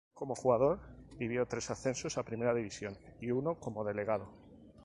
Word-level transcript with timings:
Como 0.15 0.33
jugador, 0.33 0.79
vivió 1.19 1.45
tres 1.45 1.69
ascensos 1.69 2.17
a 2.17 2.23
primera 2.25 2.55
división 2.55 2.97
y 3.19 3.29
uno 3.29 3.59
como 3.59 3.83
delegado. 3.83 4.29